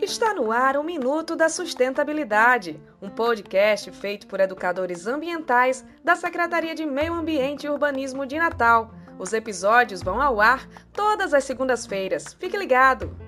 Está 0.00 0.34
no 0.34 0.50
ar 0.50 0.76
o 0.76 0.82
Minuto 0.82 1.36
da 1.36 1.48
Sustentabilidade, 1.48 2.82
um 3.00 3.08
podcast 3.08 3.90
feito 3.92 4.26
por 4.26 4.40
educadores 4.40 5.06
ambientais 5.06 5.84
da 6.02 6.16
Secretaria 6.16 6.74
de 6.74 6.84
Meio 6.84 7.14
Ambiente 7.14 7.66
e 7.66 7.70
Urbanismo 7.70 8.26
de 8.26 8.36
Natal. 8.36 8.92
Os 9.18 9.32
episódios 9.32 10.02
vão 10.02 10.20
ao 10.20 10.40
ar 10.40 10.68
todas 10.92 11.32
as 11.32 11.44
segundas-feiras. 11.44 12.34
Fique 12.34 12.56
ligado! 12.56 13.21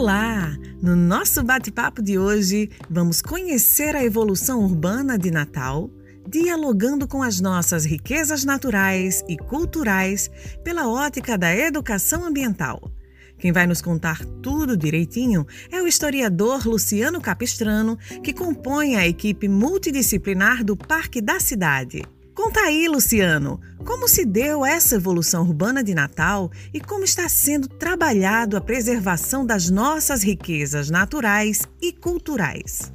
Olá! 0.00 0.56
No 0.80 0.96
nosso 0.96 1.42
bate-papo 1.42 2.00
de 2.00 2.18
hoje, 2.18 2.70
vamos 2.88 3.20
conhecer 3.20 3.94
a 3.94 4.02
evolução 4.02 4.64
urbana 4.64 5.18
de 5.18 5.30
Natal, 5.30 5.90
dialogando 6.26 7.06
com 7.06 7.22
as 7.22 7.38
nossas 7.38 7.84
riquezas 7.84 8.42
naturais 8.42 9.22
e 9.28 9.36
culturais 9.36 10.30
pela 10.64 10.88
ótica 10.88 11.36
da 11.36 11.54
educação 11.54 12.24
ambiental. 12.24 12.90
Quem 13.36 13.52
vai 13.52 13.66
nos 13.66 13.82
contar 13.82 14.24
tudo 14.42 14.74
direitinho 14.74 15.46
é 15.70 15.82
o 15.82 15.86
historiador 15.86 16.66
Luciano 16.66 17.20
Capistrano, 17.20 17.98
que 18.24 18.32
compõe 18.32 18.96
a 18.96 19.06
equipe 19.06 19.48
multidisciplinar 19.48 20.64
do 20.64 20.78
Parque 20.78 21.20
da 21.20 21.38
Cidade. 21.38 22.02
Conta 22.34 22.60
aí, 22.60 22.88
Luciano, 22.88 23.60
como 23.84 24.06
se 24.06 24.24
deu 24.24 24.64
essa 24.64 24.94
evolução 24.94 25.42
urbana 25.42 25.82
de 25.82 25.94
Natal 25.94 26.50
e 26.72 26.80
como 26.80 27.04
está 27.04 27.28
sendo 27.28 27.68
trabalhado 27.68 28.56
a 28.56 28.60
preservação 28.60 29.44
das 29.44 29.68
nossas 29.68 30.22
riquezas 30.22 30.90
naturais 30.90 31.66
e 31.82 31.92
culturais. 31.92 32.92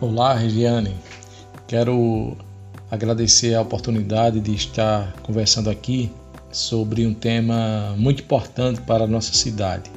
Olá, 0.00 0.34
Regiane. 0.34 0.96
Quero 1.66 2.36
agradecer 2.90 3.54
a 3.54 3.60
oportunidade 3.60 4.40
de 4.40 4.54
estar 4.54 5.12
conversando 5.22 5.68
aqui 5.68 6.10
sobre 6.50 7.06
um 7.06 7.12
tema 7.12 7.94
muito 7.98 8.22
importante 8.22 8.80
para 8.80 9.04
a 9.04 9.06
nossa 9.06 9.34
cidade. 9.34 9.90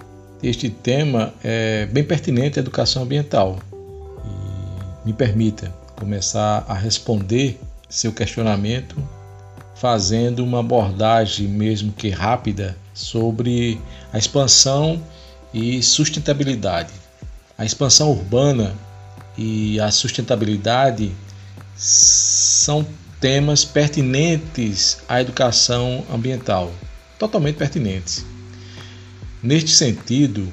Este 0.44 0.70
tema 0.70 1.34
é 1.44 1.86
bem 1.86 2.04
pertinente 2.04 2.60
à 2.60 2.62
educação 2.62 3.04
ambiental. 3.04 3.60
E 4.24 5.08
me 5.08 5.14
permita 5.14 5.74
começar 5.96 6.66
a 6.68 6.74
responder 6.74 7.60
seu 7.90 8.12
questionamento, 8.12 8.96
fazendo 9.76 10.44
uma 10.44 10.60
abordagem, 10.60 11.48
mesmo 11.48 11.92
que 11.92 12.10
rápida, 12.10 12.78
sobre 12.94 13.80
a 14.12 14.18
expansão 14.18 15.02
e 15.54 15.82
sustentabilidade. 15.82 16.92
A 17.58 17.66
expansão 17.66 18.12
urbana 18.12 18.76
e 19.38 19.80
a 19.80 19.92
sustentabilidade 19.92 21.12
são 21.76 22.86
temas 23.22 23.64
pertinentes 23.64 24.98
à 25.08 25.22
educação 25.22 26.04
ambiental, 26.14 26.72
totalmente 27.18 27.56
pertinentes. 27.56 28.26
Neste 29.42 29.72
sentido, 29.72 30.52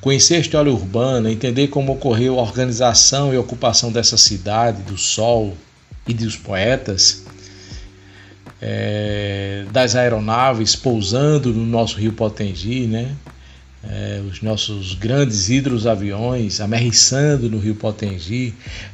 conhecer 0.00 0.36
a 0.36 0.40
história 0.40 0.72
urbana, 0.72 1.30
entender 1.30 1.68
como 1.68 1.92
ocorreu 1.92 2.38
a 2.38 2.42
organização 2.42 3.32
e 3.32 3.38
ocupação 3.38 3.90
dessa 3.90 4.16
cidade, 4.16 4.82
do 4.82 4.98
sol, 4.98 5.56
e 6.06 6.14
dos 6.14 6.36
poetas, 6.36 7.24
é, 8.60 9.64
das 9.70 9.94
aeronaves 9.94 10.74
pousando 10.76 11.52
no 11.52 11.64
nosso 11.64 11.98
rio 11.98 12.12
Potengi, 12.12 12.86
né? 12.86 13.14
É, 13.88 14.20
os 14.28 14.42
nossos 14.42 14.94
grandes 14.94 15.48
hidroaviões 15.48 16.60
amerriçando 16.60 17.48
no 17.48 17.58
rio 17.58 17.74
Potengi, 17.74 18.52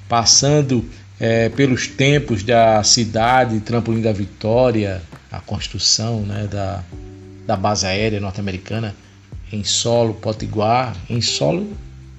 passando 0.09 0.85
é, 1.19 1.49
pelos 1.49 1.87
tempos 1.87 2.43
da 2.43 2.83
cidade 2.83 3.61
Trampolim 3.61 4.03
da 4.03 4.13
Vitória, 4.13 5.01
a 5.31 5.41
construção 5.41 6.21
né, 6.23 6.47
da, 6.51 6.85
da 7.47 7.57
base 7.57 7.87
aérea 7.87 8.21
norte-americana 8.21 8.95
em 9.53 9.65
solo 9.65 10.15
potiguar, 10.15 10.97
em 11.09 11.21
solo 11.21 11.73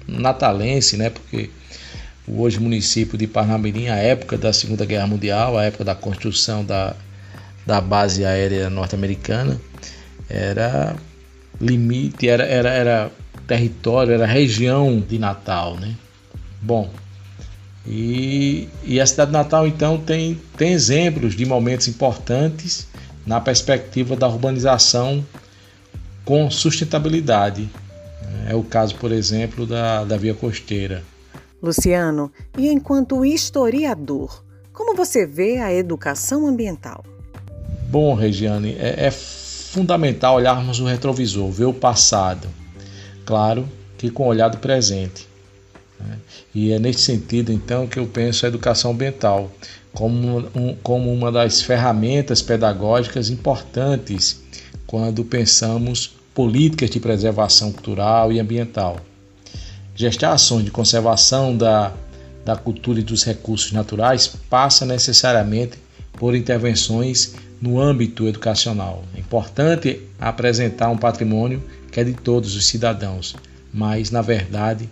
natalense, 0.08 0.96
né, 0.96 1.10
porque 1.10 1.50
o 2.26 2.42
hoje 2.42 2.58
município 2.58 3.18
de 3.18 3.26
Parnamirim, 3.26 3.88
a 3.88 3.96
época 3.96 4.38
da 4.38 4.52
Segunda 4.52 4.84
Guerra 4.84 5.06
Mundial, 5.06 5.58
a 5.58 5.64
época 5.64 5.84
da 5.84 5.94
construção 5.94 6.64
da, 6.64 6.96
da 7.66 7.80
base 7.80 8.24
aérea 8.24 8.70
norte-americana, 8.70 9.60
era 10.28 10.96
limite, 11.60 12.28
era, 12.28 12.44
era, 12.44 12.70
era 12.70 13.10
território, 13.46 14.12
era 14.12 14.26
região 14.26 15.00
de 15.00 15.18
Natal, 15.18 15.76
né? 15.76 15.94
Bom, 16.62 16.90
e, 17.86 18.68
e 18.82 18.98
a 18.98 19.06
cidade 19.06 19.30
de 19.30 19.36
Natal 19.36 19.66
então 19.66 19.98
tem, 19.98 20.40
tem 20.56 20.72
exemplos 20.72 21.36
de 21.36 21.44
momentos 21.44 21.86
importantes 21.88 22.86
na 23.26 23.40
perspectiva 23.40 24.16
da 24.16 24.26
urbanização 24.26 25.24
com 26.24 26.50
sustentabilidade. 26.50 27.68
É 28.48 28.54
o 28.54 28.62
caso, 28.62 28.94
por 28.96 29.12
exemplo, 29.12 29.66
da, 29.66 30.04
da 30.04 30.16
via 30.16 30.34
costeira. 30.34 31.02
Luciano, 31.64 32.30
e 32.58 32.68
enquanto 32.68 33.24
historiador, 33.24 34.44
como 34.72 34.94
você 34.94 35.26
vê 35.26 35.58
a 35.58 35.72
educação 35.72 36.46
ambiental? 36.46 37.02
Bom, 37.90 38.14
Regiane, 38.14 38.76
é, 38.78 39.06
é 39.06 39.10
fundamental 39.10 40.36
olharmos 40.36 40.78
o 40.78 40.84
retrovisor, 40.84 41.50
ver 41.50 41.64
o 41.64 41.72
passado. 41.72 42.48
Claro 43.24 43.68
que 43.96 44.10
com 44.10 44.24
o 44.24 44.26
olhar 44.26 44.48
do 44.48 44.58
presente. 44.58 45.26
Né? 45.98 46.18
E 46.54 46.72
é 46.72 46.78
nesse 46.78 47.00
sentido, 47.00 47.50
então, 47.50 47.86
que 47.86 47.98
eu 47.98 48.06
penso 48.06 48.44
a 48.44 48.48
educação 48.48 48.90
ambiental 48.90 49.50
como, 49.92 50.40
um, 50.54 50.76
como 50.82 51.12
uma 51.12 51.32
das 51.32 51.62
ferramentas 51.62 52.42
pedagógicas 52.42 53.30
importantes 53.30 54.42
quando 54.86 55.24
pensamos 55.24 56.14
políticas 56.34 56.90
de 56.90 57.00
preservação 57.00 57.72
cultural 57.72 58.32
e 58.32 58.40
ambiental. 58.40 58.98
Gestar 59.94 60.32
ações 60.32 60.64
de 60.64 60.70
conservação 60.70 61.56
da, 61.56 61.92
da 62.44 62.56
cultura 62.56 63.00
e 63.00 63.02
dos 63.02 63.24
recursos 63.24 63.72
naturais 63.72 64.26
passa 64.50 64.84
necessariamente 64.84 65.78
por 66.12 66.34
intervenções 66.34 67.34
no 67.60 67.80
âmbito 67.80 68.26
educacional. 68.26 69.04
É 69.16 69.20
importante 69.20 70.00
apresentar 70.20 70.90
um 70.90 70.96
patrimônio 70.96 71.62
que 71.90 72.00
é 72.00 72.04
de 72.04 72.12
todos 72.12 72.56
os 72.56 72.66
cidadãos, 72.66 73.36
mas, 73.72 74.10
na 74.10 74.20
verdade, 74.20 74.88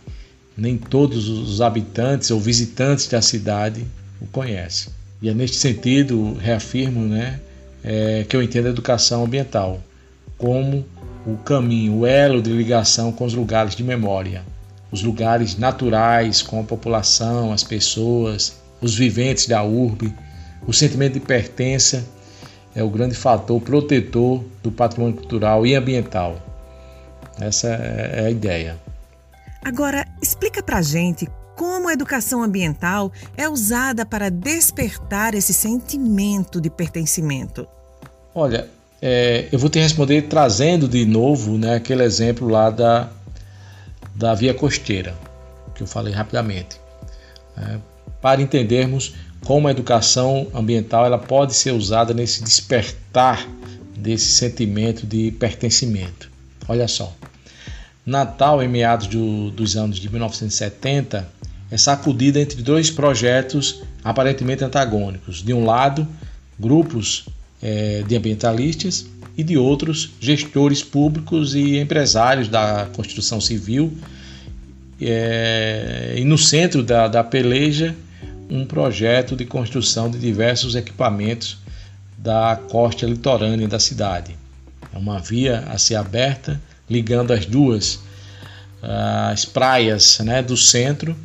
nem 0.56 0.76
todos 0.78 1.28
os 1.28 1.60
habitantes 1.60 2.30
ou 2.30 2.40
visitantes 2.40 3.08
da 3.08 3.20
cidade 3.20 3.84
o 4.20 4.26
conhecem. 4.26 4.92
E 5.20 5.28
é 5.28 5.34
neste 5.34 5.56
sentido, 5.56 6.34
reafirmo 6.34 7.00
né, 7.00 7.40
é, 7.82 8.24
que 8.28 8.36
eu 8.36 8.42
entendo 8.42 8.66
a 8.66 8.70
educação 8.70 9.24
ambiental 9.24 9.82
como 10.38 10.84
o 11.26 11.36
caminho, 11.38 11.98
o 11.98 12.06
elo 12.06 12.42
de 12.42 12.50
ligação 12.50 13.12
com 13.12 13.24
os 13.24 13.34
lugares 13.34 13.76
de 13.76 13.84
memória, 13.84 14.42
os 14.92 15.02
lugares 15.02 15.56
naturais 15.56 16.42
com 16.42 16.60
a 16.60 16.62
população, 16.62 17.50
as 17.50 17.64
pessoas, 17.64 18.60
os 18.80 18.94
viventes 18.94 19.46
da 19.46 19.62
urbe. 19.62 20.14
O 20.66 20.72
sentimento 20.72 21.14
de 21.14 21.20
pertença 21.20 22.04
é 22.74 22.82
o 22.84 22.90
grande 22.90 23.14
fator 23.14 23.60
protetor 23.60 24.44
do 24.62 24.70
patrimônio 24.70 25.16
cultural 25.16 25.66
e 25.66 25.74
ambiental. 25.74 26.36
Essa 27.40 27.68
é 27.68 28.26
a 28.26 28.30
ideia. 28.30 28.78
Agora, 29.64 30.06
explica 30.20 30.62
pra 30.62 30.82
gente 30.82 31.28
como 31.56 31.88
a 31.88 31.92
educação 31.92 32.42
ambiental 32.42 33.12
é 33.36 33.48
usada 33.48 34.04
para 34.04 34.30
despertar 34.30 35.34
esse 35.34 35.54
sentimento 35.54 36.60
de 36.60 36.68
pertencimento. 36.68 37.66
Olha, 38.34 38.68
é, 39.00 39.48
eu 39.52 39.58
vou 39.58 39.68
te 39.68 39.78
responder 39.78 40.22
trazendo 40.22 40.88
de 40.88 41.04
novo 41.04 41.58
né, 41.58 41.76
aquele 41.76 42.02
exemplo 42.02 42.48
lá 42.48 42.70
da, 42.70 43.10
da 44.14 44.34
via 44.34 44.54
costeira, 44.54 45.14
que 45.74 45.82
eu 45.82 45.86
falei 45.86 46.12
rapidamente, 46.12 46.76
né, 47.56 47.80
para 48.20 48.40
entendermos 48.40 49.14
como 49.44 49.66
a 49.66 49.70
educação 49.70 50.46
ambiental 50.54 51.04
ela 51.04 51.18
pode 51.18 51.54
ser 51.54 51.72
usada 51.72 52.14
nesse 52.14 52.42
despertar 52.42 53.48
desse 53.96 54.26
sentimento 54.26 55.06
de 55.06 55.32
pertencimento. 55.32 56.30
Olha 56.68 56.86
só, 56.86 57.12
Natal, 58.04 58.62
em 58.62 58.68
meados 58.68 59.06
do, 59.06 59.50
dos 59.50 59.76
anos 59.76 59.98
de 59.98 60.08
1970, 60.08 61.28
é 61.70 61.76
sacudida 61.76 62.40
entre 62.40 62.62
dois 62.62 62.90
projetos 62.90 63.82
aparentemente 64.04 64.64
antagônicos. 64.64 65.42
De 65.42 65.52
um 65.52 65.64
lado, 65.64 66.06
grupos 66.58 67.26
é, 67.62 68.02
de 68.06 68.16
ambientalistas 68.16 69.06
e 69.36 69.42
de 69.42 69.56
outros 69.56 70.10
gestores 70.20 70.82
públicos 70.82 71.54
e 71.54 71.78
empresários 71.78 72.48
da 72.48 72.88
construção 72.94 73.40
civil. 73.40 73.92
É, 75.00 76.14
e 76.16 76.24
no 76.24 76.38
centro 76.38 76.82
da, 76.82 77.08
da 77.08 77.24
peleja, 77.24 77.94
um 78.48 78.64
projeto 78.64 79.34
de 79.34 79.44
construção 79.44 80.10
de 80.10 80.18
diversos 80.18 80.74
equipamentos 80.74 81.58
da 82.18 82.60
costa 82.68 83.06
litorânea 83.06 83.66
da 83.66 83.78
cidade. 83.78 84.36
É 84.92 84.98
uma 84.98 85.18
via 85.18 85.60
a 85.68 85.78
ser 85.78 85.96
aberta 85.96 86.60
ligando 86.88 87.32
as 87.32 87.46
duas 87.46 88.00
as 88.82 89.44
praias 89.44 90.18
né, 90.18 90.42
do 90.42 90.56
centro 90.56 91.16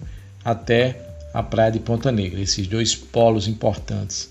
até 0.46 1.02
a 1.34 1.42
praia 1.42 1.72
de 1.72 1.80
Ponta 1.80 2.12
Negra, 2.12 2.40
esses 2.40 2.68
dois 2.68 2.96
polos 2.96 3.48
importantes. 3.48 4.30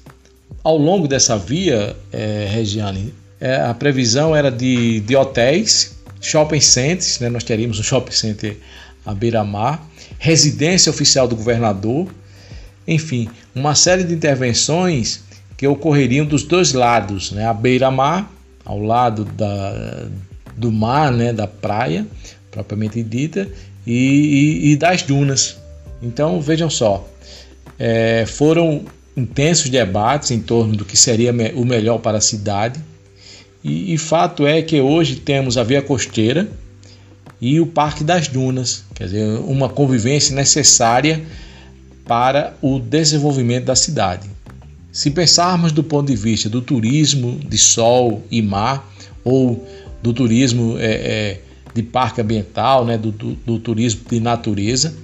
Ao 0.62 0.76
longo 0.76 1.06
dessa 1.08 1.36
via, 1.36 1.96
é, 2.12 2.46
Regiane, 2.48 3.12
é, 3.40 3.56
a 3.56 3.74
previsão 3.74 4.34
era 4.34 4.50
de, 4.50 5.00
de 5.00 5.16
hotéis, 5.16 5.96
shopping 6.20 6.60
centers, 6.60 7.18
né, 7.20 7.28
nós 7.28 7.44
teríamos 7.44 7.78
um 7.78 7.82
shopping 7.82 8.12
center 8.12 8.56
à 9.04 9.14
beira-mar, 9.14 9.86
residência 10.18 10.90
oficial 10.90 11.28
do 11.28 11.36
governador, 11.36 12.08
enfim, 12.86 13.28
uma 13.54 13.74
série 13.74 14.04
de 14.04 14.14
intervenções 14.14 15.20
que 15.56 15.66
ocorreriam 15.66 16.24
dos 16.24 16.42
dois 16.42 16.72
lados, 16.72 17.32
né, 17.32 17.46
à 17.46 17.52
beira-mar, 17.52 18.30
ao 18.64 18.80
lado 18.80 19.24
da, 19.24 20.08
do 20.56 20.72
mar, 20.72 21.12
né, 21.12 21.32
da 21.32 21.46
praia 21.46 22.06
propriamente 22.56 23.02
dita, 23.02 23.48
e, 23.86 23.92
e, 23.92 24.72
e 24.72 24.76
das 24.76 25.02
dunas. 25.02 25.58
Então 26.02 26.40
vejam 26.40 26.70
só, 26.70 27.06
é, 27.78 28.24
foram 28.26 28.84
intensos 29.16 29.68
debates 29.68 30.30
em 30.30 30.40
torno 30.40 30.74
do 30.74 30.84
que 30.84 30.96
seria 30.96 31.32
o 31.54 31.64
melhor 31.64 31.98
para 31.98 32.18
a 32.18 32.20
cidade. 32.20 32.80
E, 33.66 33.94
e, 33.94 33.98
fato 33.98 34.46
é 34.46 34.62
que 34.62 34.80
hoje 34.80 35.16
temos 35.16 35.58
a 35.58 35.64
via 35.64 35.82
costeira 35.82 36.48
e 37.40 37.60
o 37.60 37.66
Parque 37.66 38.04
das 38.04 38.28
Dunas, 38.28 38.84
quer 38.94 39.06
dizer, 39.06 39.40
uma 39.40 39.68
convivência 39.68 40.36
necessária 40.36 41.20
para 42.06 42.54
o 42.62 42.78
desenvolvimento 42.78 43.64
da 43.64 43.74
cidade. 43.74 44.30
Se 44.92 45.10
pensarmos 45.10 45.72
do 45.72 45.82
ponto 45.82 46.06
de 46.06 46.14
vista 46.14 46.48
do 46.48 46.62
turismo 46.62 47.40
de 47.40 47.58
sol 47.58 48.22
e 48.30 48.40
mar, 48.40 48.88
ou 49.24 49.66
do 50.00 50.12
turismo 50.12 50.76
é, 50.78 50.84
é, 50.84 51.40
de 51.74 51.82
parque 51.82 52.20
ambiental, 52.20 52.84
né, 52.84 52.96
do, 52.96 53.10
do, 53.10 53.34
do 53.34 53.58
turismo 53.58 54.02
de 54.08 54.20
natureza, 54.20 54.94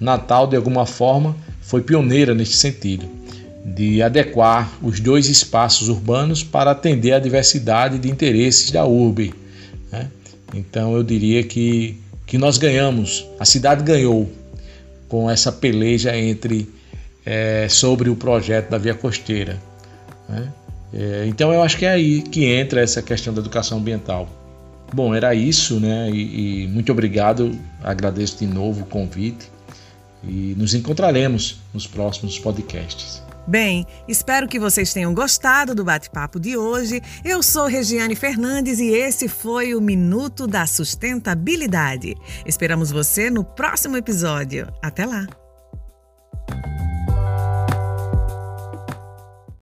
Natal, 0.00 0.46
de 0.46 0.56
alguma 0.56 0.86
forma, 0.86 1.36
foi 1.60 1.82
pioneira 1.82 2.34
neste 2.34 2.56
sentido, 2.56 3.06
de 3.74 4.02
adequar 4.02 4.70
os 4.82 5.00
dois 5.00 5.28
espaços 5.28 5.88
urbanos 5.88 6.42
para 6.42 6.70
atender 6.70 7.12
a 7.12 7.18
diversidade 7.18 7.98
de 7.98 8.10
interesses 8.10 8.70
da 8.70 8.84
urbe. 8.84 9.34
Né? 9.90 10.08
Então 10.54 10.94
eu 10.94 11.02
diria 11.02 11.42
que, 11.42 12.00
que 12.26 12.38
nós 12.38 12.58
ganhamos, 12.58 13.26
a 13.38 13.44
cidade 13.44 13.82
ganhou 13.82 14.30
com 15.08 15.30
essa 15.30 15.50
peleja 15.50 16.16
entre 16.16 16.68
é, 17.24 17.66
sobre 17.68 18.08
o 18.10 18.16
projeto 18.16 18.70
da 18.70 18.78
via 18.78 18.94
costeira. 18.94 19.58
Né? 20.28 20.52
É, 20.92 21.24
então 21.26 21.52
eu 21.52 21.62
acho 21.62 21.76
que 21.76 21.84
é 21.84 21.90
aí 21.90 22.22
que 22.22 22.44
entra 22.44 22.80
essa 22.80 23.02
questão 23.02 23.34
da 23.34 23.40
educação 23.40 23.78
ambiental. 23.78 24.28
Bom, 24.92 25.14
era 25.14 25.34
isso, 25.34 25.78
né? 25.78 26.08
E, 26.10 26.64
e 26.64 26.68
muito 26.68 26.90
obrigado, 26.90 27.52
agradeço 27.82 28.38
de 28.38 28.46
novo 28.46 28.84
o 28.84 28.86
convite 28.86 29.50
e 30.24 30.54
nos 30.56 30.74
encontraremos 30.74 31.58
nos 31.74 31.86
próximos 31.86 32.38
podcasts. 32.38 33.27
Bem, 33.48 33.86
espero 34.06 34.46
que 34.46 34.58
vocês 34.58 34.92
tenham 34.92 35.14
gostado 35.14 35.74
do 35.74 35.82
bate-papo 35.82 36.38
de 36.38 36.54
hoje. 36.54 37.00
Eu 37.24 37.42
sou 37.42 37.64
Regiane 37.64 38.14
Fernandes 38.14 38.78
e 38.78 38.90
esse 38.90 39.26
foi 39.26 39.74
o 39.74 39.80
Minuto 39.80 40.46
da 40.46 40.66
Sustentabilidade. 40.66 42.14
Esperamos 42.44 42.90
você 42.90 43.30
no 43.30 43.42
próximo 43.42 43.96
episódio. 43.96 44.70
Até 44.82 45.06
lá! 45.06 45.47